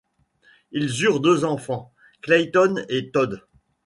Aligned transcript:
Ils 0.71 1.03
eurent 1.03 1.19
deux 1.19 1.45
enfants, 1.45 1.93
Clayton 2.23 2.83
et 2.89 3.11
Todd. 3.11 3.45